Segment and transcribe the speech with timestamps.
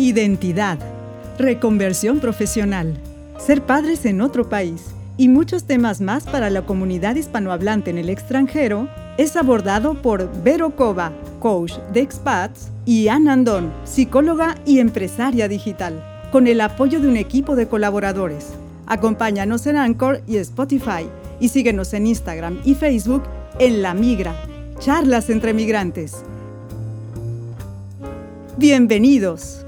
[0.00, 0.78] Identidad,
[1.40, 2.96] reconversión profesional,
[3.36, 8.08] ser padres en otro país y muchos temas más para la comunidad hispanohablante en el
[8.08, 15.48] extranjero es abordado por Vero Cova, coach de expats, y Ann Andón, psicóloga y empresaria
[15.48, 18.50] digital, con el apoyo de un equipo de colaboradores.
[18.86, 21.08] Acompáñanos en Anchor y Spotify
[21.40, 23.24] y síguenos en Instagram y Facebook
[23.58, 24.36] en La Migra,
[24.78, 26.22] charlas entre migrantes.
[28.58, 29.64] Bienvenidos.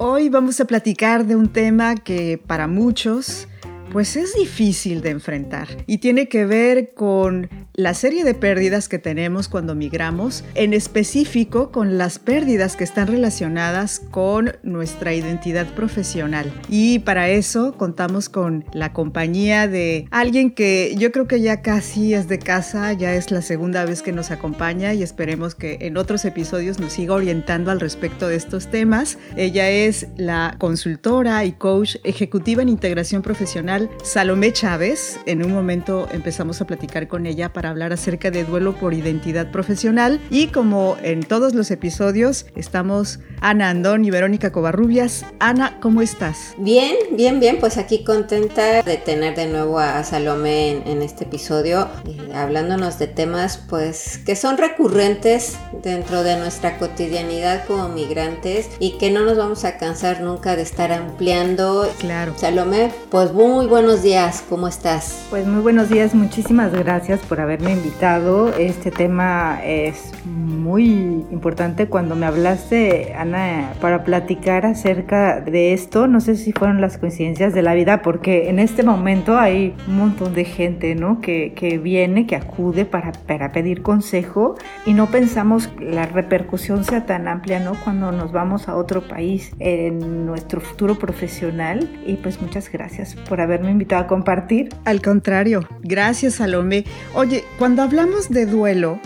[0.00, 3.47] Hoy vamos a platicar de un tema que para muchos
[3.92, 8.98] pues es difícil de enfrentar y tiene que ver con la serie de pérdidas que
[8.98, 16.52] tenemos cuando migramos, en específico con las pérdidas que están relacionadas con nuestra identidad profesional.
[16.68, 22.14] Y para eso contamos con la compañía de alguien que yo creo que ya casi
[22.14, 25.98] es de casa, ya es la segunda vez que nos acompaña y esperemos que en
[25.98, 29.18] otros episodios nos siga orientando al respecto de estos temas.
[29.36, 35.20] Ella es la consultora y coach ejecutiva en integración profesional Salomé Chávez.
[35.26, 39.50] En un momento empezamos a platicar con ella para hablar acerca de duelo por identidad
[39.50, 40.20] profesional.
[40.30, 45.24] Y como en todos los episodios, estamos Ana Andón y Verónica Covarrubias.
[45.38, 46.54] Ana, ¿cómo estás?
[46.58, 47.58] Bien, bien, bien.
[47.60, 51.88] Pues aquí contenta de tener de nuevo a Salomé en, este episodio,
[52.34, 59.10] hablándonos de temas pues que son recurrentes dentro de nuestra cotidianidad como migrantes y que
[59.10, 61.88] no nos vamos a cansar nunca de estar ampliando.
[62.00, 62.34] Claro.
[62.36, 65.26] Salomé, pues muy buenos días, ¿cómo estás?
[65.28, 68.54] Pues muy buenos días, muchísimas gracias por haber haberme invitado.
[68.54, 76.06] Este tema es muy importante cuando me hablaste, Ana, para platicar acerca de esto.
[76.06, 79.96] No sé si fueron las coincidencias de la vida, porque en este momento hay un
[79.96, 81.22] montón de gente, ¿no?
[81.22, 87.06] Que, que viene, que acude para, para pedir consejo y no pensamos la repercusión sea
[87.06, 87.72] tan amplia, ¿no?
[87.82, 91.88] Cuando nos vamos a otro país en nuestro futuro profesional.
[92.06, 94.68] Y pues muchas gracias por haberme invitado a compartir.
[94.84, 96.84] Al contrario, gracias Salomé.
[97.14, 99.00] Oye, cuando hablamos de duelo,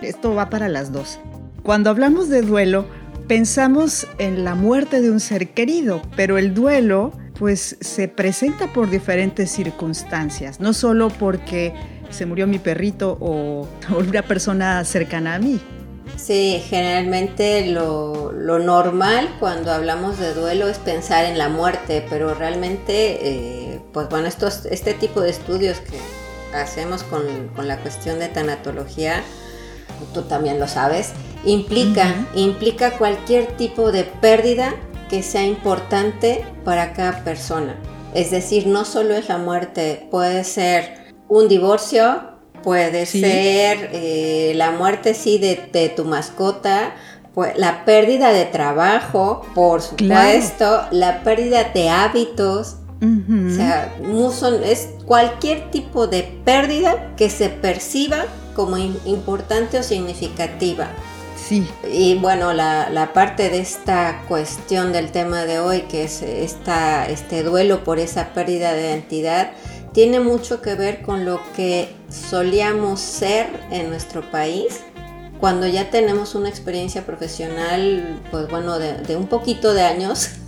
[0.00, 1.18] esto va para las dos.
[1.62, 2.86] Cuando hablamos de duelo,
[3.26, 8.88] pensamos en la muerte de un ser querido, pero el duelo pues se presenta por
[8.88, 11.74] diferentes circunstancias, no solo porque
[12.08, 13.66] se murió mi perrito o,
[14.08, 15.60] una persona cercana a mí.
[16.16, 23.18] Sí, generalmente lo, normal cuando hablamos de duelo es pensar en la muerte, pero realmente,
[23.22, 23.65] eh,
[23.96, 25.98] pues bueno, estos, este tipo de estudios que
[26.54, 27.22] hacemos con,
[27.66, 29.22] la cuestión de tanatología,
[30.12, 31.12] tú también lo sabes,
[31.46, 34.74] implica, implica cualquier tipo de pérdida
[35.08, 37.80] que sea importante para cada persona.
[38.12, 42.20] Es decir, no solo es la muerte, puede ser un divorcio,
[42.62, 46.94] puede ser eh, la muerte sí de, tu mascota,
[47.32, 53.94] pues, la pérdida de trabajo, por supuesto, la pérdida de hábitos, o sea,
[54.64, 58.24] es cualquier tipo de pérdida que se perciba
[58.54, 60.88] como importante o significativa.
[61.36, 61.68] Sí.
[61.92, 67.42] Y bueno, la, parte de esta cuestión del tema de hoy, que es esta, este
[67.42, 69.52] duelo por esa pérdida de identidad,
[69.92, 74.80] tiene mucho que ver con lo que solíamos ser en nuestro país
[75.38, 80.30] cuando ya tenemos una experiencia profesional, pues bueno, de un poquito de años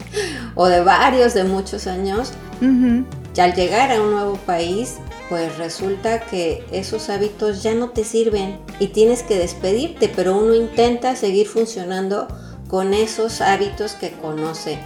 [0.55, 4.97] o de varios, de muchos años, y al llegar a un nuevo país,
[5.29, 10.57] pues resulta que esos hábitos ya no te sirven y tienes que despedirte, pero uno
[10.57, 12.27] intenta seguir funcionando
[12.67, 14.79] con esos hábitos que conoce.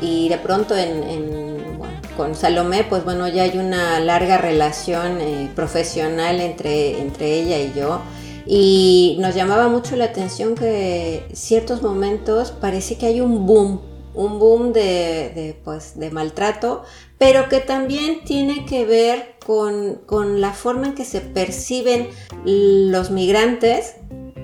[0.00, 1.80] Y de pronto en,
[2.16, 7.72] con Salomé, pues bueno, ya hay una larga relación eh, profesional entre, entre ella y
[7.76, 8.02] yo.
[8.46, 13.80] Y nos llamaba mucho la atención que ciertos momentos parece que hay un boom
[14.16, 16.82] un boom de, pues, de maltrato,
[17.18, 22.08] pero que también tiene que ver con, la forma en que se perciben
[22.44, 23.94] los migrantes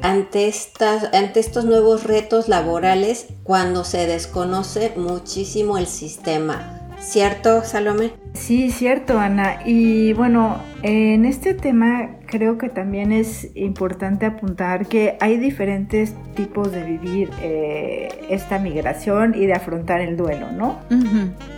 [0.02, 6.81] ante, estas, ante estos nuevos retos laborales cuando se desconoce muchísimo el sistema.
[7.02, 8.12] ¿Cierto, Salomé?
[8.32, 9.58] Sí, cierto, Ana.
[9.66, 16.70] Y bueno, en este tema creo que también es importante apuntar que hay diferentes tipos
[16.70, 20.78] de vivir eh, esta migración y de afrontar el duelo, ¿no?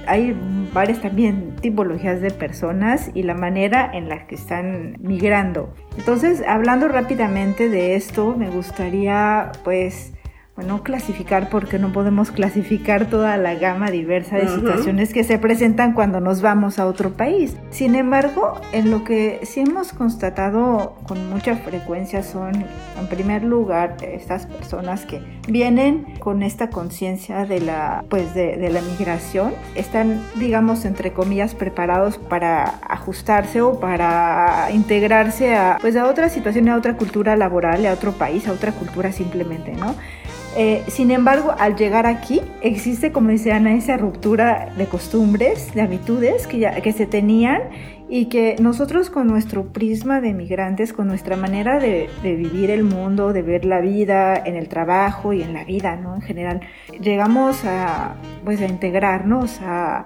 [0.07, 0.35] Hay
[0.73, 5.75] varias también tipologías de personas y la manera en la que están migrando.
[5.99, 10.14] Entonces, hablando rápidamente de esto, me gustaría pues
[10.57, 15.95] bueno, clasificar porque no podemos clasificar toda la gama diversa de situaciones que se presentan
[15.95, 17.57] cuando nos vamos a otro país.
[17.71, 23.97] Sin embargo, en lo que sí hemos constatado con mucha frecuencia son, en primer lugar,
[24.01, 30.23] estas personas que vienen con esta conciencia de la, pues de, de la migración, están,
[30.37, 36.77] digamos, entre comillas, preparados para ajustarse o para integrarse a, pues, a otra situación, a
[36.77, 39.97] otra cultura laboral, a otro país, a otra cultura simplemente, ¿no?
[40.57, 45.83] Eh, sin embargo, al llegar aquí, existe, como dice Ana, esa ruptura de costumbres, de
[45.83, 47.61] habitudes que, ya, que se tenían
[48.09, 53.33] y que nosotros con nuestro prisma de migrantes, con nuestra manera de, vivir el mundo,
[53.33, 56.15] de ver la vida en el trabajo y en la vida, ¿no?
[56.15, 56.61] En general,
[57.01, 58.15] llegamos a,
[58.45, 60.05] pues, a integrarnos a,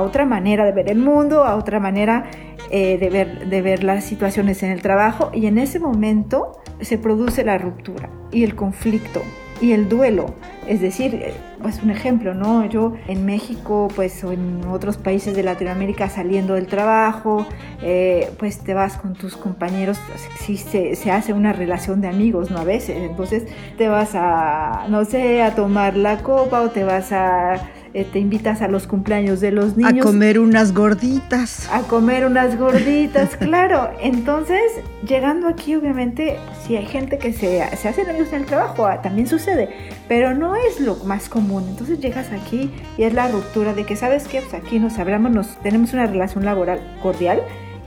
[0.00, 2.24] otra manera de ver el mundo, a otra manera
[2.70, 6.96] eh, de, ver, de ver las situaciones en el trabajo y en ese momento se
[6.96, 9.22] produce la ruptura y el conflicto
[9.60, 10.34] y el duelo.
[10.66, 12.64] Es decir, eh, pues un ejemplo, ¿no?
[12.66, 17.46] Yo en México, pues o en otros países de Latinoamérica saliendo del trabajo,
[17.82, 19.98] eh, pues te vas con tus compañeros,
[20.38, 22.58] se, se, hace una relación de amigos, ¿no?
[22.58, 23.44] A veces, entonces
[23.76, 27.60] te vas a, no sé, a tomar la copa o te vas a
[27.94, 30.04] eh, te invitas a los cumpleaños de los niños.
[30.04, 31.68] A comer unas gorditas.
[31.72, 33.88] A comer unas gorditas, claro.
[34.02, 34.60] Entonces,
[35.06, 36.36] llegando aquí, obviamente,
[36.66, 39.68] si hay gente que se, se hace amigos en el trabajo, ah, también sucede,
[40.08, 41.66] pero no es lo más común.
[41.68, 42.68] Entonces llegas aquí
[42.98, 44.40] y es la ruptura de que, ¿sabes qué?
[44.40, 47.42] Pues aquí nos hablamos, nos, tenemos una relación laboral cordial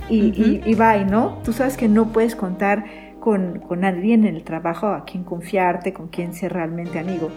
[0.10, 1.40] y, y, y bye, ¿no?
[1.44, 2.86] Tú sabes que no puedes contar
[3.20, 7.32] con, con, alguien en el trabajo a quien confiarte, con quien ser realmente amigo.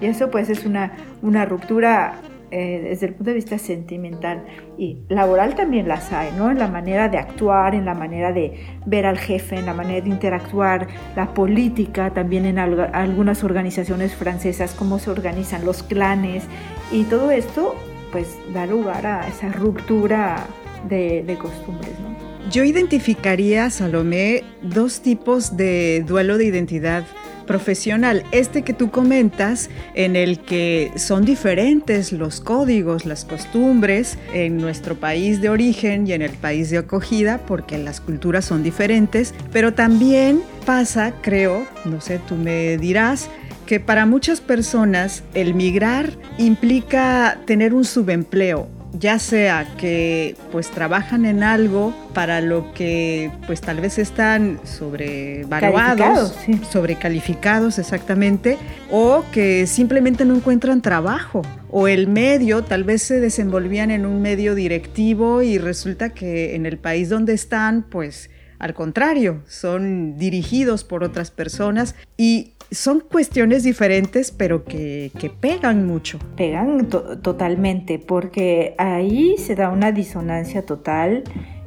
[0.00, 0.92] Y eso pues es una,
[1.22, 2.20] una ruptura
[2.52, 4.44] eh, desde el punto de vista sentimental
[4.78, 6.48] y laboral también las hay, ¿no?
[6.48, 10.00] En la manera de actuar, en la manera de ver al jefe, en la manera
[10.00, 10.86] de interactuar,
[11.16, 16.44] la política, también en algunas organizaciones francesas, cómo se organizan los clanes
[16.92, 17.74] y todo esto
[18.12, 20.46] pues da lugar a esa ruptura
[20.88, 22.05] de, de costumbres, ¿no?
[22.50, 27.04] Yo identificaría, Salomé, dos tipos de duelo de identidad
[27.44, 28.22] profesional.
[28.30, 34.94] Este que tú comentas, en el que son diferentes los códigos, las costumbres en nuestro
[34.94, 39.74] país de origen y en el país de acogida, porque las culturas son diferentes, pero
[39.74, 43.28] también pasa, creo, no sé, tú me dirás,
[43.66, 51.24] que para muchas personas el migrar implica tener un subempleo ya sea que pues trabajan
[51.24, 56.34] en algo para lo que pues tal vez están sobrevaluados,
[56.70, 58.58] sobrecalificados exactamente,
[58.90, 64.22] o que simplemente no encuentran trabajo, o el medio, tal vez se desenvolvían en un
[64.22, 70.82] medio directivo y resulta que en el país donde están pues al contrario, son dirigidos
[70.82, 75.10] por otras personas y son cuestiones diferentes, pero que,
[75.40, 76.18] pegan mucho.
[76.36, 81.24] Pegan totalmente, porque ahí se da una disonancia total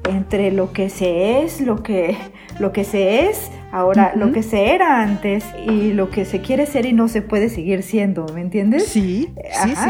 [0.10, 2.18] entre lo que se es, lo que,
[2.60, 6.66] lo que se es, ahora lo que se era antes y lo que se quiere
[6.66, 8.86] ser y no se puede seguir siendo, ¿me entiendes?
[8.88, 9.30] Sí,
[9.63, 9.90] sí, sí.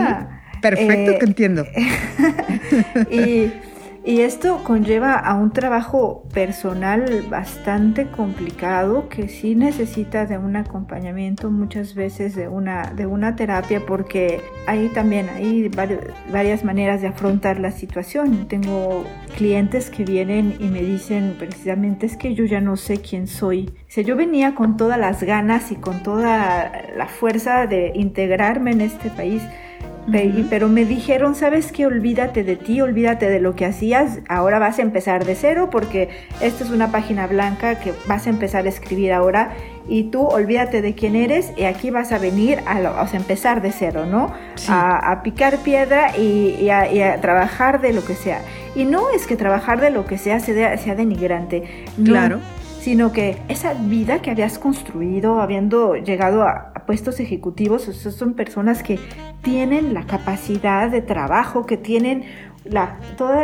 [0.62, 1.66] Perfecto, que eh, entiendo.
[3.12, 3.52] y
[4.06, 11.52] y esto conlleva a un trabajo personal bastante complicado que sí necesita de un acompañamiento
[11.52, 15.70] muchas veces de una, de una terapia porque hay también hay
[16.32, 18.48] varias maneras de afrontar la situación.
[18.48, 19.04] Tengo
[19.36, 23.74] clientes que vienen y me dicen precisamente es que yo ya no sé quién soy.
[23.88, 28.82] Si yo venía con todas las ganas y con toda la fuerza de integrarme en
[28.82, 29.44] este país,
[30.50, 31.86] pero me dijeron, ¿sabes qué?
[31.86, 36.10] Olvídate de ti, olvídate de lo que hacías, ahora vas a empezar de cero porque
[36.42, 39.54] esta es una página blanca que vas a empezar a escribir ahora
[39.88, 44.06] y tú olvídate de quién eres y aquí vas a venir a, empezar de cero,
[44.06, 44.34] ¿no?
[44.68, 48.42] A, picar piedra y, a, trabajar de lo que sea.
[48.76, 51.64] Y no es que trabajar de lo que sea sea, sea denigrante.
[52.04, 52.40] Claro
[52.80, 58.98] sino que esa vida que habías construido, habiendo llegado a, puestos ejecutivos, son personas que
[59.42, 62.24] tienen la capacidad de trabajo, que tienen
[62.66, 63.44] la, toda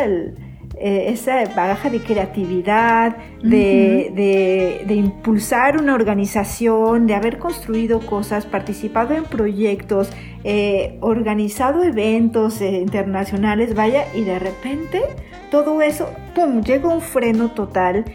[0.77, 9.23] eh, esa bagaja de creatividad, de, impulsar una organización, de haber construido cosas, participado en
[9.23, 10.09] proyectos,
[10.43, 15.01] eh, organizado eventos eh, internacionales, vaya, y de repente
[15.49, 18.05] todo eso, ¡pum!, llega un freno total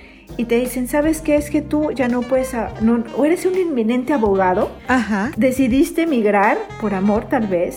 [0.40, 1.36] y te dicen, ¿sabes qué?
[1.36, 5.32] Es que tú ya no puedes, o eres un inminente abogado, Ajá.
[5.36, 7.76] decidiste emigrar por amor tal vez,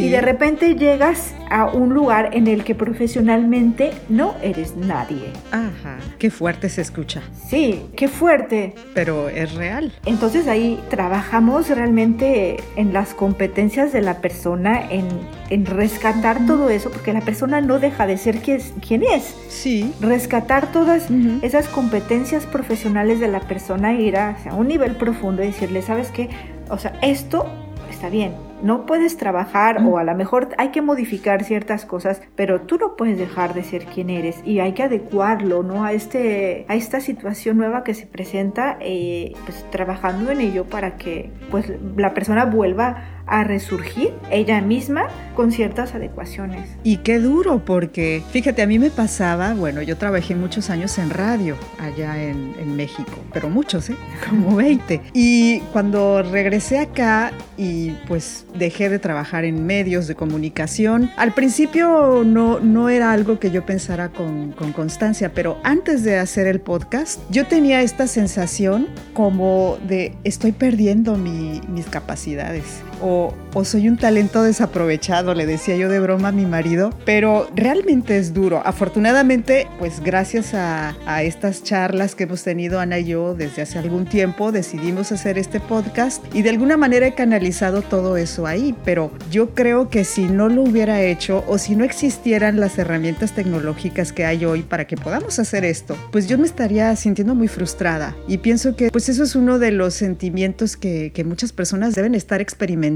[0.00, 5.32] Y de repente llegas a un lugar en el que profesionalmente no eres nadie.
[5.50, 7.22] Ajá, qué fuerte se escucha.
[7.48, 8.74] Sí, qué fuerte.
[8.94, 9.92] Pero es real.
[10.06, 15.06] Entonces ahí trabajamos realmente en las competencias de la persona, en,
[15.50, 19.34] en rescatar todo eso, porque la persona no deja de ser quien es.
[19.48, 19.92] Sí.
[20.00, 21.08] Rescatar todas
[21.42, 26.10] esas competencias profesionales de la persona ir a, a un nivel profundo y decirle, ¿sabes
[26.10, 26.28] qué?
[26.68, 27.46] O sea, esto
[27.90, 32.62] está bien, no puedes trabajar o a lo mejor hay que modificar ciertas cosas, pero
[32.62, 35.84] tú no puedes dejar de ser quien eres y hay que adecuarlo, ¿no?
[35.84, 40.96] A, este, a esta situación nueva que se presenta, eh, pues trabajando en ello para
[40.96, 46.68] que pues la persona vuelva a resurgir ella misma con ciertas adecuaciones.
[46.82, 51.10] Y qué duro, porque fíjate, a mí me pasaba, bueno, yo trabajé muchos años en
[51.10, 53.96] radio allá en, en México, pero muchos, ¿eh?
[54.28, 55.00] Como 20.
[55.14, 62.22] Y cuando regresé acá y pues dejé de trabajar en medios de comunicación, al principio
[62.26, 66.60] no, no era algo que yo pensara con, con constancia, pero antes de hacer el
[66.60, 73.96] podcast, yo tenía esta sensación como de estoy perdiendo mi, mis capacidades o, soy un
[73.96, 78.62] talento desaprovechado, le decía yo de broma a mi marido, pero realmente es duro.
[78.64, 83.78] Afortunadamente, pues gracias a, a estas charlas que hemos tenido Ana y yo desde hace
[83.78, 88.74] algún tiempo, decidimos hacer este podcast y de alguna manera he canalizado todo eso ahí,
[88.84, 93.34] pero yo creo que si no lo hubiera hecho o si no existieran las herramientas
[93.34, 97.48] tecnológicas que hay hoy para que podamos hacer esto, pues yo me estaría sintiendo muy
[97.48, 101.94] frustrada y pienso que pues eso es uno de los sentimientos que, que muchas personas
[101.94, 102.89] deben estar experimentando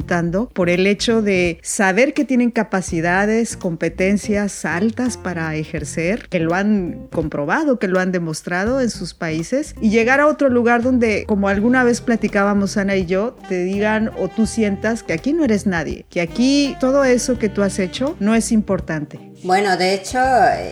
[0.53, 7.09] por el hecho de saber que tienen capacidades, competencias altas para ejercer, que lo han
[7.13, 11.49] comprobado, que lo han demostrado en sus países, y llegar a otro lugar donde, como
[11.49, 15.67] alguna vez platicábamos Ana y yo, te digan o tú sientas que aquí no eres
[15.67, 19.35] nadie, que aquí todo eso que tú has hecho no es importante.
[19.45, 20.19] Bueno, de hecho,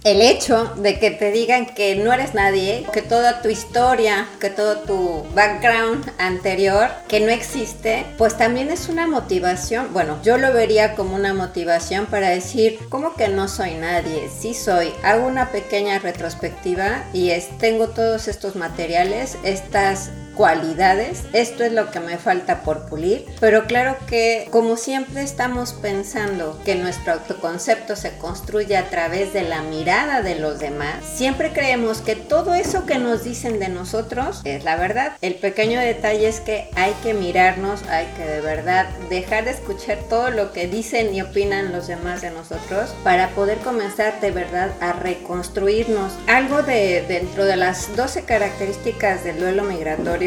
[0.02, 4.48] el hecho de que te digan que no eres nadie, que toda tu historia, que
[4.48, 9.92] todo tu background anterior, que no existe, pues también es una motivación.
[9.92, 14.28] Bueno, yo lo vería como una motivación para decir, ¿cómo que no soy nadie?
[14.28, 14.92] Sí soy.
[15.04, 21.24] Hago una pequeña retrospectiva y es, tengo todos estos materiales, estas cualidades.
[21.32, 23.26] Esto es lo que me falta por pulir.
[23.40, 29.42] Pero claro que como siempre estamos pensando que nuestro autoconcepto se construye a través de
[29.42, 34.40] la mirada de los demás, siempre creemos que todo eso que nos dicen de nosotros
[34.44, 35.16] es la verdad.
[35.20, 39.98] El pequeño detalle es que hay que mirarnos, hay que de verdad dejar de escuchar
[40.08, 44.70] todo lo que dicen y opinan los demás de nosotros para poder comenzar de verdad
[44.80, 46.12] a reconstruirnos.
[46.26, 50.21] Algo de dentro de las 12 características del duelo migratorio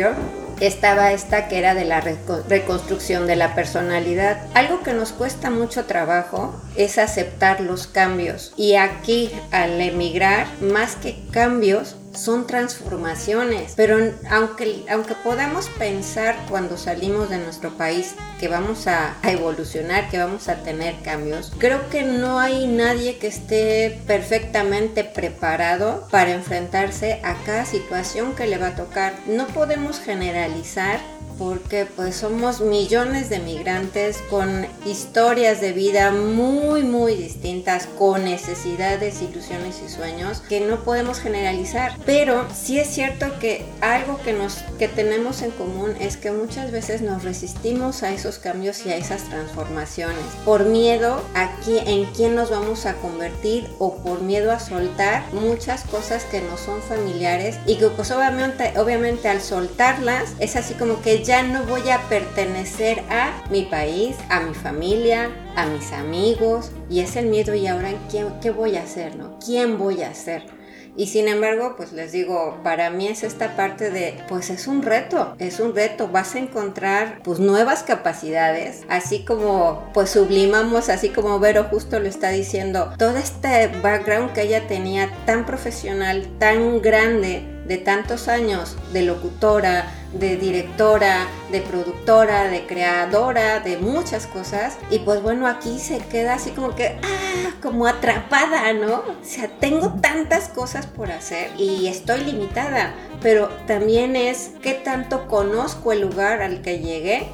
[0.60, 4.38] estaba esta que era de la reconstrucción de la personalidad.
[4.54, 8.54] Algo que nos cuesta mucho trabajo es aceptar los cambios.
[8.56, 13.98] Y aquí al emigrar, más que cambios, son transformaciones, pero
[14.29, 20.50] aunque, aunque podamos pensar cuando salimos de nuestro país que vamos a, evolucionar, que vamos
[20.50, 27.36] a tener cambios, creo que no hay nadie que esté perfectamente preparado para enfrentarse a
[27.45, 29.13] cada situación que le va a tocar.
[29.27, 31.00] No podemos generalizar
[31.38, 39.22] porque pues somos millones de migrantes con historias de vida muy muy distintas, con necesidades,
[39.22, 41.98] ilusiones y sueños que no podemos generalizar.
[42.06, 46.72] Pero sí es cierto que algo que nos que tenemos en común es que muchas
[46.72, 52.36] veces nos resistimos a esos cambios y a esas transformaciones por miedo a en quién
[52.36, 57.58] nos vamos a convertir o por miedo a soltar muchas cosas que no son familiares
[57.65, 62.01] y que pues obviamente obviamente al soltarlas es así como que ya no voy a
[62.08, 67.65] pertenecer a mi país, a mi familia, a mis amigos, y es el miedo y
[67.65, 69.15] ahora ¿qué, voy a hacer?
[69.15, 69.39] ¿no?
[69.44, 70.44] ¿Quién voy a ser?
[70.96, 74.84] Y sin embargo, pues les digo, para mí es esta parte de, pues es un
[74.84, 81.10] reto, es un reto, vas a encontrar pues nuevas capacidades, así como pues sublimamos, así
[81.10, 86.82] como Vero justo lo está diciendo, todo este background que ella tenía tan profesional, tan
[86.82, 94.77] grande, de tantos años de locutora, de directora, de productora, de creadora, de muchas cosas.
[94.89, 98.95] Y pues bueno, aquí se queda así como que, ah, como atrapada, ¿no?
[98.95, 105.27] O sea, tengo tantas cosas por hacer y estoy limitada, pero también es qué tanto
[105.27, 107.27] conozco el lugar al que llegué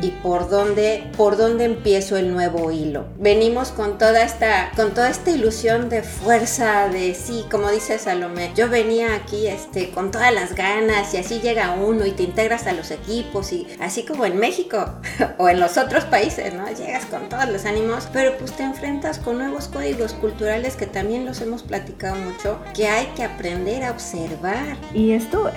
[0.00, 3.06] y por dónde, por dónde empiezo el nuevo hilo.
[3.18, 8.52] Venimos con toda esta, con toda esta ilusión de fuerza, de sí, como dice Salomé,
[8.54, 12.66] yo venía aquí este, con todas las ganas y así llega uno y te integras
[12.66, 14.84] a los equipos y así como en México
[15.38, 16.66] o en los otros países, ¿no?
[16.68, 21.24] Llegas con todos los ánimos, pero pues te enfrentas con nuevos códigos culturales que también
[21.24, 24.76] los hemos platicado mucho, que hay que aprender a observar.
[24.94, 25.50] Y esto,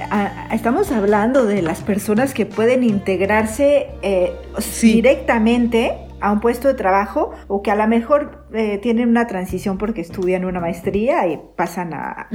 [0.51, 4.30] estamos hablando de las personas que pueden integrarse eh,
[4.81, 9.77] directamente a un puesto de trabajo o que a lo mejor eh, tienen una transición
[9.77, 12.27] porque estudian una maestría y pasan a,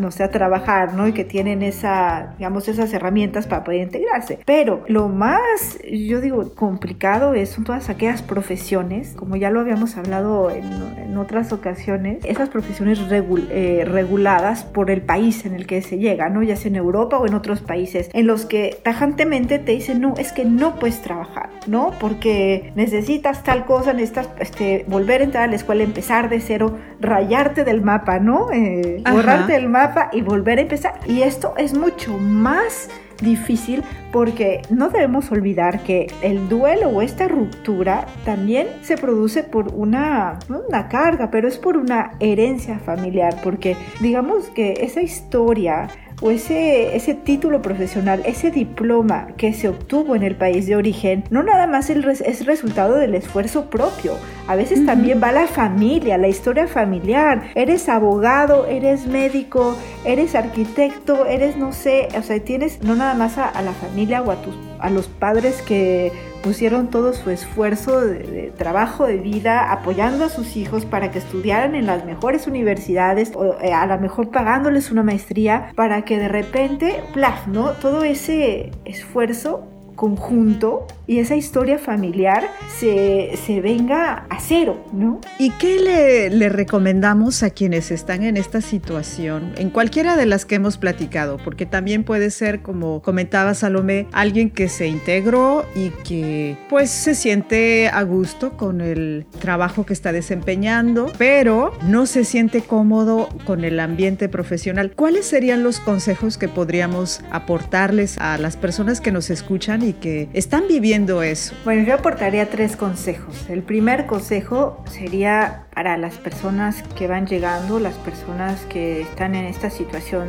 [0.00, 1.08] no sé, a trabajar, ¿no?
[1.08, 4.38] Y que tienen esa, digamos, esas herramientas para poder integrarse.
[4.44, 9.96] Pero lo más, yo digo, complicado es, son todas aquellas profesiones, como ya lo habíamos
[9.96, 15.98] hablado en, otras ocasiones, esas profesiones eh, reguladas por el país en el que se
[15.98, 16.42] llega, ¿no?
[16.42, 20.14] Ya sea en Europa o en otros países, en los que tajantemente te dicen, no,
[20.18, 21.92] es que no puedes trabajar, ¿no?
[22.00, 26.78] Porque necesitas tal cosa, necesitas este, volver a entrar a la escuela, empezar de cero,
[27.00, 28.50] rayarte del mapa, ¿no?
[28.52, 30.94] Eh, borrarte del mapa y volver a empezar.
[31.06, 32.88] Y esto es mucho más
[33.20, 39.72] difícil porque no debemos olvidar que el duelo o esta ruptura también se produce por
[39.74, 45.88] una, una carga, pero es por una herencia familiar, porque digamos que esa historia
[46.20, 51.24] o ese, ese título profesional, ese diploma que se obtuvo en el país de origen,
[51.30, 54.14] no nada más es resultado del esfuerzo propio,
[54.46, 57.44] a veces también va la familia, la historia familiar.
[57.54, 63.38] Eres abogado, eres médico, eres arquitecto, eres no sé, o sea, tienes no nada más
[63.38, 66.12] a, la familia o a, tus, a los padres que
[66.44, 71.74] pusieron todo su esfuerzo de, trabajo, de vida, apoyando a sus hijos para que estudiaran
[71.74, 76.28] en las mejores universidades, o eh, a lo mejor pagándoles una maestría, para que de
[76.28, 77.70] repente, plaf, ¿no?
[77.72, 82.48] Todo ese esfuerzo conjunto y esa historia familiar
[82.78, 85.20] se, se venga a cero, ¿no?
[85.38, 90.44] ¿Y qué le, le, recomendamos a quienes están en esta situación, en cualquiera de las
[90.44, 91.36] que hemos platicado?
[91.44, 97.14] Porque también puede ser, como comentaba Salomé, alguien que se integró y que pues se
[97.14, 103.64] siente a gusto con el trabajo que está desempeñando, pero no se siente cómodo con
[103.64, 104.92] el ambiente profesional.
[104.94, 110.28] ¿Cuáles serían los consejos que podríamos aportarles a las personas que nos escuchan y que
[110.32, 111.54] están viviendo eso?
[111.64, 113.46] Bueno, yo aportaría tres consejos.
[113.48, 119.44] El primer consejo sería para las personas que van llegando, las personas que están en
[119.44, 120.28] esta situación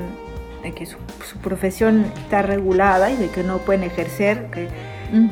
[0.63, 0.97] de que su,
[1.43, 4.47] profesión está regulada y de que no pueden ejercer,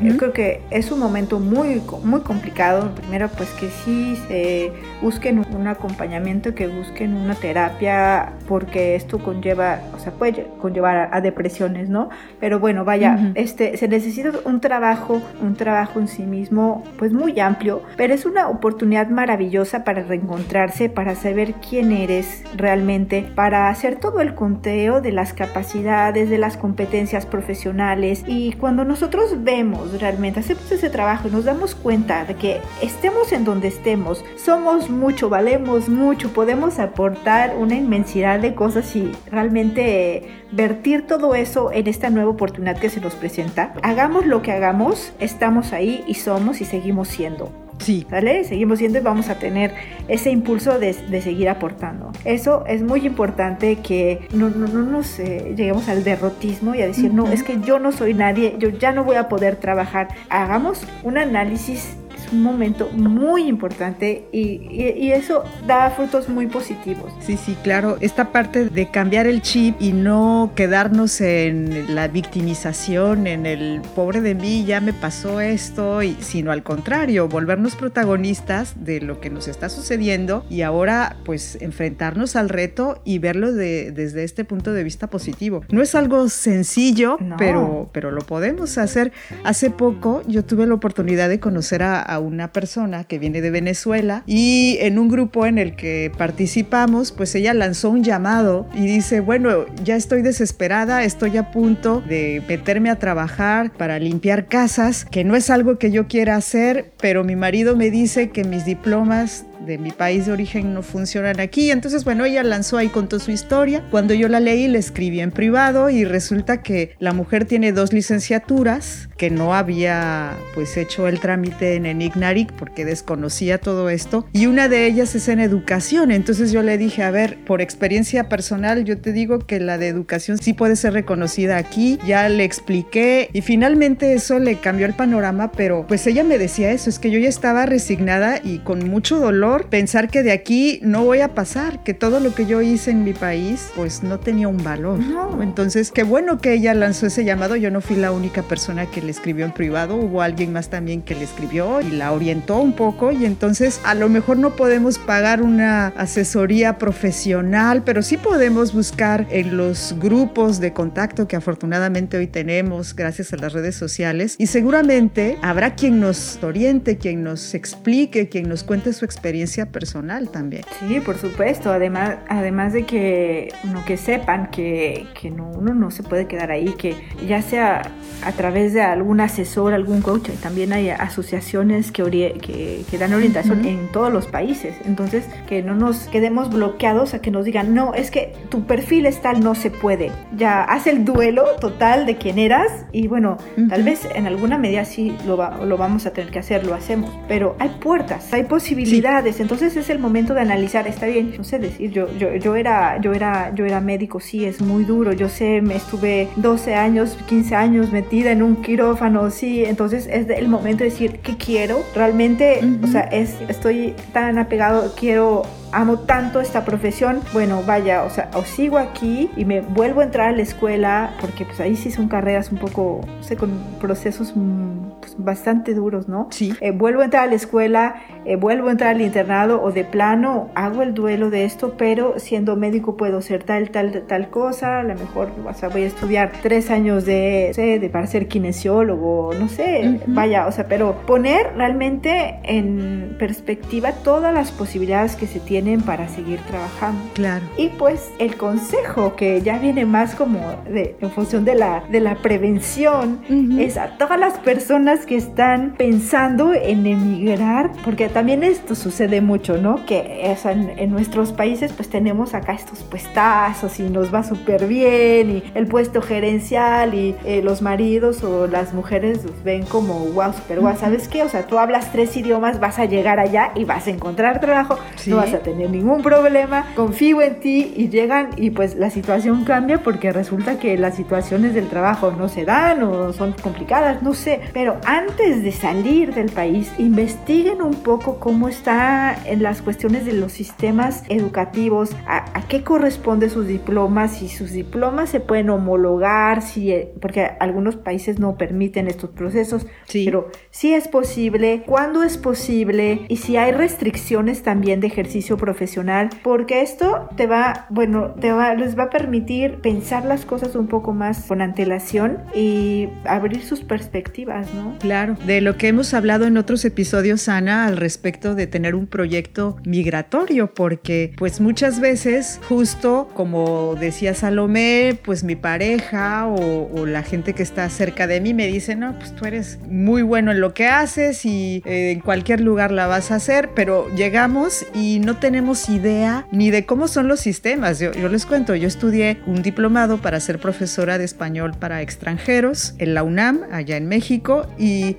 [0.01, 2.93] yo creo que es un momento muy, muy complicado.
[2.95, 9.79] Primero, pues que sí se busquen un acompañamiento, que busquen una terapia, porque esto conlleva,
[9.95, 12.09] o sea, puede conllevar a, depresiones, ¿no?
[12.39, 17.39] Pero bueno, vaya, este, se necesita un trabajo, un trabajo en sí mismo, pues muy
[17.39, 23.97] amplio, pero es una oportunidad maravillosa para reencontrarse, para saber quién eres realmente, para hacer
[23.97, 28.23] todo el conteo de las capacidades, de las competencias profesionales.
[28.27, 29.63] Y cuando nosotros vemos
[29.99, 34.89] realmente, hacemos ese trabajo y nos damos cuenta de que estemos en donde estemos, somos
[34.89, 41.87] mucho, valemos mucho, podemos aportar una inmensidad de cosas y realmente vertir todo eso en
[41.87, 43.73] esta nueva oportunidad que se nos presenta.
[43.83, 47.51] Hagamos lo que hagamos, estamos ahí y somos y seguimos siendo.
[47.79, 48.05] Sí.
[48.09, 48.43] ¿Vale?
[48.43, 49.73] Seguimos siendo y vamos a tener
[50.07, 52.11] ese impulso de, seguir aportando.
[52.25, 56.87] Eso es muy importante que no, no, no nos eh, lleguemos al derrotismo y a
[56.87, 60.09] decir, no, es que yo no soy nadie, yo ya no voy a poder trabajar.
[60.29, 61.95] Hagamos un análisis
[62.33, 67.13] un momento muy importante y, eso da frutos muy positivos.
[67.19, 67.97] Sí, sí, claro.
[68.01, 74.21] Esta parte de cambiar el chip y no quedarnos en la victimización, en el pobre
[74.21, 79.29] de mí, ya me pasó esto, y, sino al contrario, volvernos protagonistas de lo que
[79.29, 84.73] nos está sucediendo y ahora pues enfrentarnos al reto y verlo de, desde este punto
[84.73, 85.63] de vista positivo.
[85.69, 89.11] No es algo sencillo, pero, pero lo podemos hacer.
[89.43, 93.51] Hace poco yo tuve la oportunidad de conocer a, a una persona que viene de
[93.51, 98.85] Venezuela y en un grupo en el que participamos, pues ella lanzó un llamado y
[98.85, 105.05] dice, bueno, ya estoy desesperada, estoy a punto de meterme a trabajar para limpiar casas,
[105.05, 108.65] que no es algo que yo quiera hacer, pero mi marido me dice que mis
[108.65, 111.71] diplomas de mi país de origen no funcionan aquí.
[111.71, 113.83] Entonces, bueno, ella lanzó ahí, contó su historia.
[113.91, 117.93] Cuando yo la leí, le escribí en privado y resulta que la mujer tiene dos
[117.93, 124.25] licenciaturas, que no había pues hecho el trámite en Enignaric porque desconocía todo esto.
[124.33, 126.11] Y una de ellas es en educación.
[126.11, 129.87] Entonces yo le dije, a ver, por experiencia personal, yo te digo que la de
[129.87, 131.99] educación sí puede ser reconocida aquí.
[132.05, 136.71] Ya le expliqué y finalmente eso le cambió el panorama, pero pues ella me decía
[136.71, 140.79] eso, es que yo ya estaba resignada y con mucho dolor pensar que de aquí
[140.81, 144.19] no voy a pasar, que todo lo que yo hice en mi país pues no
[144.19, 144.99] tenía un valor.
[145.41, 149.01] Entonces, qué bueno que ella lanzó ese llamado, yo no fui la única persona que
[149.01, 152.73] le escribió en privado, hubo alguien más también que le escribió y la orientó un
[152.73, 153.11] poco.
[153.11, 159.27] Y entonces a lo mejor no podemos pagar una asesoría profesional, pero sí podemos buscar
[159.29, 164.35] en los grupos de contacto que afortunadamente hoy tenemos gracias a las redes sociales.
[164.37, 170.29] Y seguramente habrá quien nos oriente, quien nos explique, quien nos cuente su experiencia personal
[170.29, 170.63] también.
[170.79, 173.53] Sí, por supuesto, además, además de que,
[173.85, 176.95] que sepan que, que no, uno no se puede quedar ahí, que
[177.27, 177.81] ya sea
[178.23, 182.03] a través de algún asesor, algún coach, también hay asociaciones que,
[182.41, 187.19] que, que dan orientación en todos los países, entonces que no nos quedemos bloqueados a
[187.19, 190.87] que nos digan, no, es que tu perfil es tal, no se puede, ya haz
[190.87, 193.37] el duelo total de quién eras y bueno,
[193.69, 197.11] tal vez en alguna medida sí lo, lo vamos a tener que hacer, lo hacemos,
[197.27, 201.59] pero hay puertas, hay posibilidades, entonces es el momento de analizar, está bien, no sé
[201.59, 205.29] decir, yo, yo, yo, era, yo, era, yo era médico, sí, es muy duro, yo
[205.29, 210.47] sé, me estuve 12 años, 15 años metida en un quirófano, sí, entonces es el
[210.47, 211.83] momento de decir, ¿qué quiero?
[211.95, 215.43] Realmente, o sea, es, estoy tan apegado, quiero
[215.73, 220.03] amo tanto esta profesión, bueno, vaya, o sea, o sigo aquí y me vuelvo a
[220.03, 223.59] entrar a la escuela, porque pues ahí sí son carreras un poco, no sé, con
[223.81, 226.27] procesos mm, pues, bastante duros, ¿no?
[226.31, 226.53] Sí.
[226.61, 229.83] Eh, vuelvo a entrar a la escuela, eh, vuelvo a entrar al internado o de
[229.83, 234.79] plano hago el duelo de esto, pero siendo médico puedo ser tal, tal, tal cosa,
[234.79, 238.27] a lo mejor o sea, voy a estudiar tres años de, sé, de para ser
[238.27, 245.27] kinesiólogo, no sé, vaya, o sea, pero poner realmente en perspectiva todas las posibilidades que
[245.27, 247.01] se tienen para seguir trabajando.
[247.13, 247.43] Claro.
[247.57, 250.39] Y pues el consejo que ya viene más como
[250.69, 253.19] de, en función de la, de la prevención
[253.59, 259.57] es a todas las personas que están pensando en emigrar, porque también esto sucede mucho,
[259.57, 259.85] ¿no?
[259.85, 260.35] Que
[260.77, 265.67] en, nuestros países pues tenemos acá estos puestazos y nos va súper bien y el
[265.67, 271.07] puesto gerencial y eh, los maridos o las mujeres ven como wow, super guau, ¿sabes
[271.07, 271.23] qué?
[271.23, 274.77] O sea, tú hablas tres idiomas, vas a llegar allá y vas a encontrar trabajo,
[275.07, 279.45] no vas a tener ningún problema, confío en ti y llegan y pues la situación
[279.45, 284.13] cambia porque resulta que las situaciones del trabajo no se dan o son complicadas, no
[284.13, 284.41] sé.
[284.53, 290.13] Pero antes de salir del país, investiguen un poco cómo está en las cuestiones de
[290.13, 296.71] los sistemas educativos, a, qué corresponde sus diplomas, si sus diplomas se pueden homologar, si,
[296.71, 300.05] eh, porque algunos países no permiten estos procesos, sí.
[300.05, 306.09] pero si es posible, cuándo es posible y si hay restricciones también de ejercicio profesional,
[306.23, 310.67] porque esto te va, bueno, te va, les va a permitir pensar las cosas un
[310.67, 314.72] poco más con antelación y abrir sus perspectivas, ¿no?
[314.79, 318.87] Claro, de lo que hemos hablado en otros episodios, Ana, al respecto de tener un
[318.87, 327.03] proyecto migratorio, porque pues muchas veces, justo como decía Salomé, pues mi pareja o, la
[327.03, 330.41] gente que está cerca de mí me dice, no, pues tú eres muy bueno en
[330.41, 334.99] lo que haces y eh, en cualquier lugar la vas a hacer, pero llegamos y
[334.99, 337.79] no tenemos idea ni de cómo son los sistemas.
[337.79, 342.93] Yo, les cuento, yo estudié un diplomado para ser profesora de español para extranjeros en
[342.93, 344.47] la UNAM, allá en México,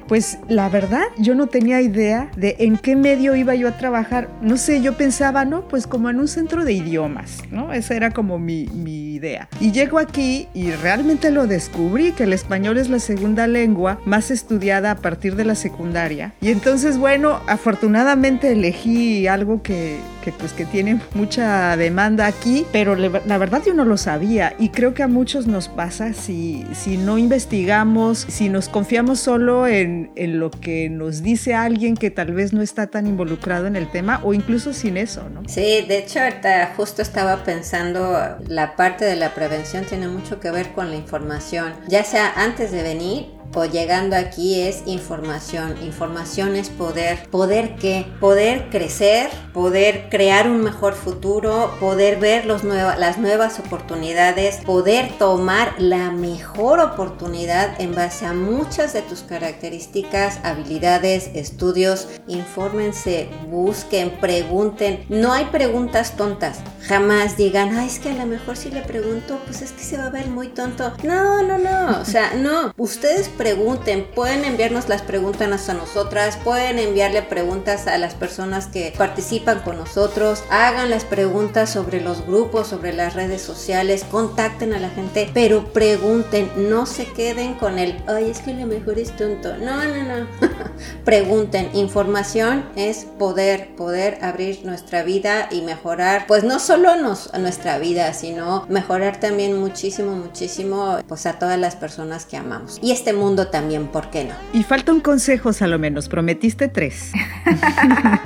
[0.08, 4.28] pues la verdad yo no tenía idea de en qué medio iba yo a trabajar.
[4.40, 7.72] No sé, yo pensaba, no, pues como en un centro de idiomas, ¿no?
[7.72, 9.48] Esa era como mi, mi idea.
[9.60, 14.30] Y llego aquí y realmente lo descubrí, que el español es la segunda lengua más
[14.30, 16.34] estudiada a partir de la secundaria.
[16.40, 22.94] Y entonces, bueno, afortunadamente elegí algo que, que pues que tiene mucha demanda aquí, pero
[22.96, 26.96] la verdad yo no lo sabía y creo que a muchos nos pasa si, si
[26.96, 32.32] no investigamos, si nos confiamos solo en, en lo que nos dice alguien que tal
[32.32, 35.42] vez no está tan involucrado en el tema o incluso sin eso, ¿no?
[35.48, 40.50] Sí, de hecho ahorita justo estaba pensando la parte de la prevención tiene mucho que
[40.50, 43.26] ver con la información, ya sea antes de venir
[43.62, 45.76] llegando aquí es información.
[45.84, 47.28] Información es poder.
[47.30, 48.06] ¿Poder qué?
[48.18, 56.10] Poder crecer, poder crear un mejor futuro, poder ver las nuevas oportunidades, poder tomar la
[56.10, 62.08] mejor oportunidad en base a muchas de tus características, habilidades, estudios.
[62.26, 65.04] Infórmense, busquen, pregunten.
[65.08, 66.58] No hay preguntas tontas.
[66.88, 69.96] Jamás digan, ay, es que a lo mejor si le pregunto, pues es que se
[69.96, 70.92] va a ver muy tonto.
[71.02, 72.00] No, no, no.
[72.00, 72.72] O sea, no.
[72.76, 73.43] Ustedes pregunten,
[74.14, 79.76] pueden enviarnos las preguntas a nosotras, pueden enviarle preguntas a las personas que participan con
[79.76, 85.30] nosotros, hagan las preguntas sobre los grupos, sobre las redes sociales, contacten a la gente,
[85.34, 89.56] pero pregunten, no se queden con el, ay, es que lo mejor es tonto.
[89.58, 90.26] No, no, no.
[91.04, 97.78] pregunten, información es poder, poder abrir nuestra vida y mejorar, pues no solo nos, nuestra
[97.78, 102.78] vida, sino mejorar también muchísimo, muchísimo, pues a todas las personas que amamos.
[102.80, 104.34] Y este mundo también, ¿por qué no?
[104.52, 107.12] Y falta un consejo, menos prometiste tres.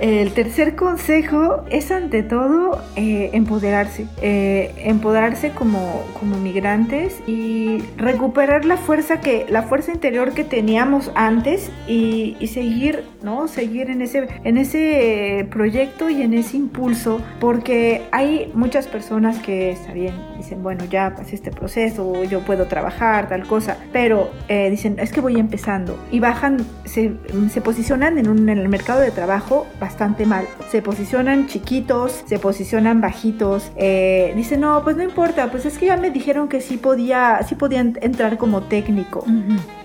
[0.00, 8.66] El tercer consejo es ante todo eh, empoderarse, eh, empoderarse como, como migrantes y recuperar
[8.66, 13.48] la fuerza que, la fuerza interior que teníamos antes y, seguir, ¿no?
[13.48, 19.70] Seguir en ese, en ese proyecto y en ese impulso, porque hay muchas personas que
[19.70, 20.14] está bien,
[20.46, 25.12] dicen, bueno, ya pasé este proceso, yo puedo trabajar, tal cosa, pero eh, dicen, es
[25.12, 27.14] que voy empezando y bajan, se,
[27.50, 30.46] se posicionan en, un, en el mercado de trabajo bastante mal.
[30.70, 33.72] Se posicionan chiquitos, se posicionan bajitos.
[33.76, 37.40] Eh, dicen, no, pues no importa, pues es que ya me dijeron que sí podía,
[37.48, 39.24] sí podían entrar como técnico.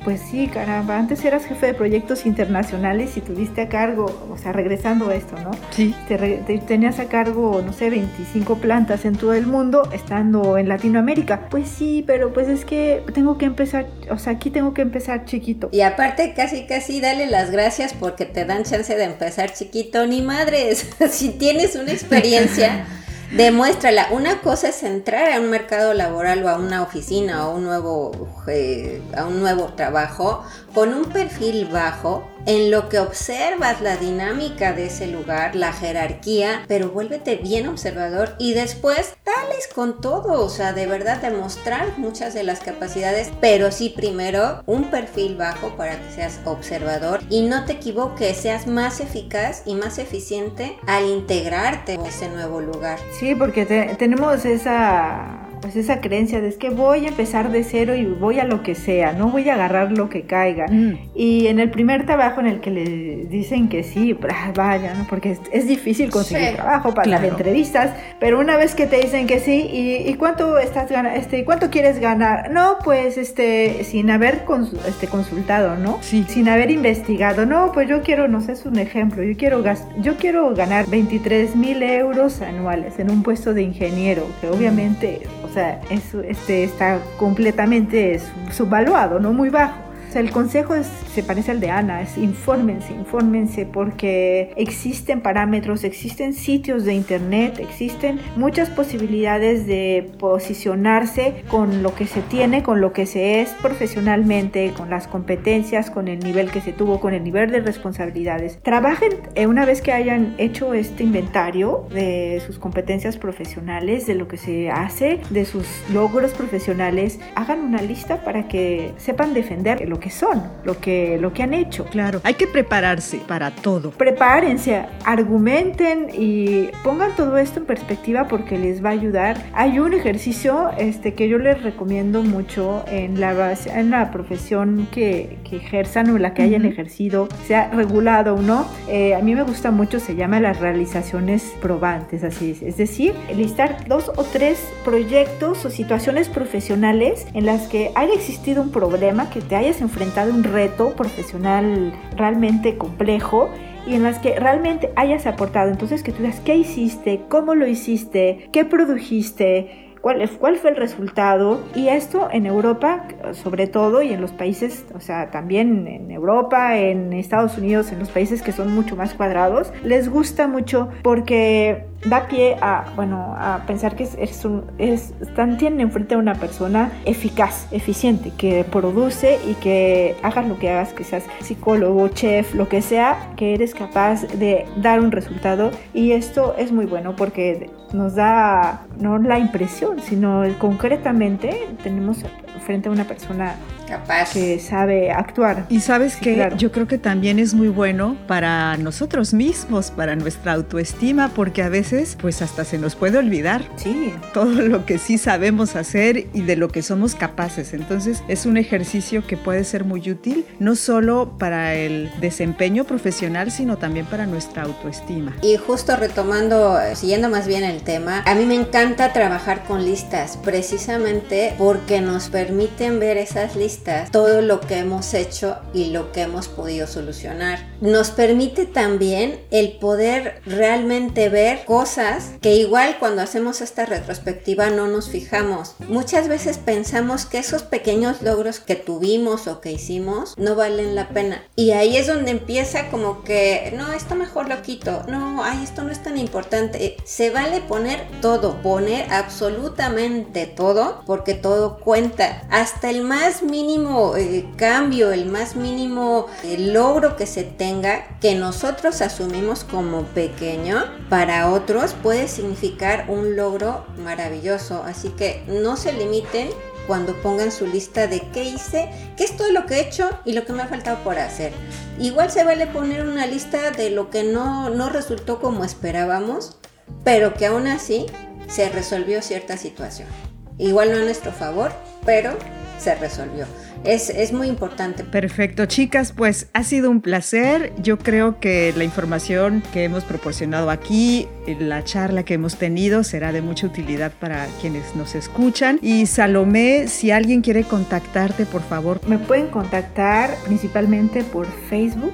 [0.04, 4.52] Pues sí, caramba, antes eras jefe de proyectos internacionales y tuviste a cargo, o sea,
[4.52, 5.52] regresando a esto, ¿no?
[5.70, 5.96] Sí.
[6.08, 6.18] Te,
[6.66, 11.50] tenías a cargo, no sé, 25 plantas en todo el mundo, estando en Latinoamérica.
[11.50, 15.26] Pues sí, pero pues es que tengo que empezar, o sea, aquí tengo que empezar
[15.26, 15.70] chiquito.
[15.72, 20.22] Y aparte, casi, casi dale las gracias porque te dan chance de empezar chiquito, ni
[20.22, 20.88] madres.
[21.10, 22.86] si tienes una experiencia.
[23.32, 24.08] Demuéstrala.
[24.12, 28.12] Una cosa es entrar a un mercado laboral o a una oficina o un nuevo,
[28.48, 34.74] eh, a un nuevo trabajo con un perfil bajo en lo que observas la dinámica
[34.74, 40.50] de ese lugar, la jerarquía, pero vuélvete bien observador y después dales con todo, o
[40.50, 45.98] sea, de verdad demostrar muchas de las capacidades, pero sí primero un perfil bajo para
[45.98, 51.94] que seas observador y no te equivoques, seas más eficaz y más eficiente al integrarte
[51.94, 53.00] en ese nuevo lugar.
[53.20, 53.66] Sí, porque
[53.98, 58.40] tenemos esa pues esa creencia de es que voy a empezar de cero y voy
[58.40, 60.66] a lo que sea, no voy a agarrar lo que caiga.
[60.70, 60.98] Mm.
[61.16, 64.18] Y en el primer trabajo en el que le dicen que sí,
[64.56, 65.06] vaya, ¿no?
[65.08, 69.40] porque es, difícil conseguir trabajo para las entrevistas, pero una vez que te dicen que
[69.40, 72.52] sí, ¿y, cuánto estás este, cuánto quieres ganar?
[72.52, 74.44] No, pues este, sin haber
[74.88, 76.00] este, consultado, ¿no?
[76.02, 76.26] Sí.
[76.28, 79.64] Sin haber investigado, no, pues yo quiero, no sé, es un ejemplo, yo quiero,
[80.00, 85.54] yo quiero ganar 23 mil euros anuales en un puesto de ingeniero, que obviamente, o
[85.54, 89.34] sea, eso este, está completamente subvaluado, ¿no?
[89.34, 90.74] Muy bajo el consejo
[91.14, 97.60] se parece al de Ana, es infórmense, infórmense porque existen parámetros, existen sitios de internet,
[97.60, 103.50] existen muchas posibilidades de posicionarse con lo que se tiene, con lo que se es
[103.62, 108.60] profesionalmente, con las competencias, con el nivel que se tuvo, con el nivel de responsabilidades.
[108.62, 114.28] Trabajen eh, una vez que hayan hecho este inventario de sus competencias profesionales, de lo
[114.28, 120.00] que se hace, de sus logros profesionales, hagan una lista para que sepan defender lo
[120.02, 121.86] que son, lo que, lo que han hecho.
[121.86, 123.92] Claro, hay que prepararse para todo.
[123.92, 129.38] Prepárense, argumenten y pongan todo esto en perspectiva porque les va a ayudar.
[129.54, 134.88] Hay un ejercicio este, que yo les recomiendo mucho en la, base, en la profesión
[134.92, 138.66] que, que ejerzan o la que hayan ejercido, sea regulado o no.
[138.90, 142.62] Eh, a mí me gusta mucho, se llama las realizaciones probantes, así es.
[142.64, 148.64] Es decir, listar dos o tres proyectos o situaciones profesionales en las que haya existido
[148.64, 153.50] un problema que te hayas enfrentado enfrentado un reto profesional realmente complejo
[153.86, 155.70] y en las que realmente hayas aportado.
[155.70, 160.76] Entonces que tú digas qué hiciste, cómo lo hiciste, qué produjiste, cuál, cuál fue el
[160.76, 161.62] resultado.
[161.76, 166.78] Y esto en Europa, sobre todo, y en los países, o sea, también en Europa,
[166.78, 171.86] en Estados Unidos, en los países que son mucho más cuadrados, les gusta mucho porque
[172.06, 176.92] da pie a, bueno, a pensar que es, es, están, tienen enfrente a una persona
[177.06, 182.68] eficaz, eficiente, que produce y que hagas lo que hagas, que seas psicólogo, chef, lo
[182.68, 185.72] que sea, que eres capaz de dar un resultado.
[185.94, 192.24] Y esto es muy bueno porque nos da no la impresión, sino concretamente tenemos
[192.66, 193.56] frente a una persona
[193.92, 195.66] capaz, que sabe actuar.
[195.70, 200.54] Y sabes que yo creo que también es muy bueno para nosotros mismos, para nuestra
[200.54, 204.14] autoestima, porque a veces pues hasta se nos puede olvidar sí.
[204.34, 207.74] todo lo que sí sabemos hacer y de lo que somos capaces.
[207.74, 213.52] Entonces es un ejercicio que puede ser muy útil, no solo para el desempeño profesional,
[213.52, 215.36] sino también para nuestra autoestima.
[215.42, 220.38] Y justo retomando, siguiendo más bien el tema, a mí me encanta trabajar con listas,
[220.38, 223.81] precisamente porque nos permiten ver esas listas,
[224.12, 227.60] todo lo que hemos hecho y lo que hemos podido solucionar.
[227.82, 234.88] Nos permite también el poder realmente ver cosas que igual cuando hacemos esta retrospectiva no
[234.88, 235.76] nos fijamos.
[235.88, 241.10] Muchas veces pensamos que esos pequeños logros que tuvimos o que hicimos no valen la
[241.10, 241.44] pena.
[241.56, 245.84] Y ahí es donde empieza como que, no, esto mejor lo quito, no, ay, esto
[245.84, 246.98] no es tan importante.
[247.04, 252.44] Se vale poner todo, poner absolutamente todo, porque todo cuenta.
[252.50, 253.71] Hasta el más mínimo
[254.18, 260.84] eh, cambio, el más mínimo eh, logro que se tenga, que nosotros asumimos como pequeño,
[261.10, 264.84] para otros puede significar un logro maravilloso.
[264.84, 266.50] Así que no se limiten
[266.88, 270.34] cuando pongan su lista de qué hice, qué es todo lo que he hecho y
[270.34, 271.54] lo que me ha faltado por hacer.
[272.00, 276.58] Igual se vale poner una lista de lo que no, no resultó como esperábamos,
[277.04, 278.08] pero que aún así
[278.48, 280.10] se resolvió cierta situación.
[280.58, 281.72] Igual no a nuestro favor,
[282.06, 282.38] pero
[282.82, 283.46] se resolvió.
[283.84, 285.04] Es, muy importante.
[285.04, 287.74] Perfecto, chicas, pues ha sido un placer.
[287.82, 291.28] Yo creo que la información que hemos proporcionado aquí,
[291.60, 295.80] la charla que hemos tenido, será de mucha utilidad para quienes nos escuchan.
[295.82, 299.00] Y Salomé, si alguien quiere contactarte, por favor.
[299.08, 302.14] Me pueden contactar principalmente por Facebook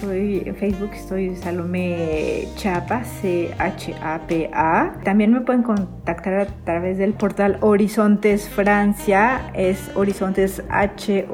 [0.00, 4.94] soy en Facebook, estoy Salomé Chapa, C-H-A-P-A.
[5.04, 11.28] También me pueden contactar a través del portal Horizontes Francia, es Horizontes H-O-R-I-Z-O-N-T-E-S,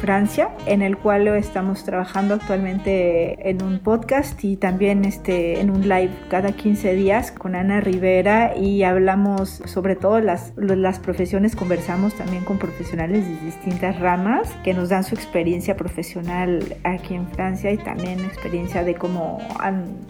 [0.00, 5.82] Francia, en el cual estamos trabajando actualmente en un podcast y también este, en un
[5.82, 12.14] live cada 15 días con Ana Rivera y hablamos sobre todo las, las profesiones, conversamos
[12.14, 17.70] también con profesionales de distintas ramas que nos dan su experiencia profesional aquí en Francia
[17.70, 19.38] y también experiencia de cómo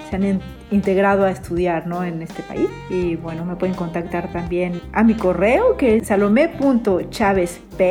[0.09, 0.41] se han
[0.71, 2.03] integrado a estudiar ¿no?
[2.03, 2.71] en este país.
[2.89, 7.83] Y bueno, me pueden contactar también a mi correo que es salome.chavesp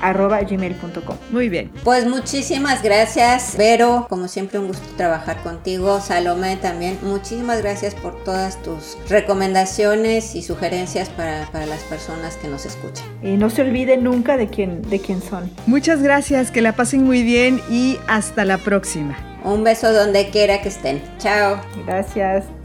[0.00, 1.16] arroba gmail.com.
[1.30, 1.70] Muy bien.
[1.84, 4.06] Pues muchísimas gracias, Vero.
[4.08, 6.00] Como siempre, un gusto trabajar contigo.
[6.00, 6.98] Salomé también.
[7.02, 13.04] Muchísimas gracias por todas tus recomendaciones y sugerencias para, para las personas que nos escuchan.
[13.22, 15.50] Y no se olviden nunca de quién, de quién son.
[15.66, 19.16] Muchas gracias, que la pasen muy bien y hasta la próxima.
[19.44, 21.00] Un beso donde quiera que estén.
[21.18, 21.60] Chao.
[21.86, 22.55] Gracias.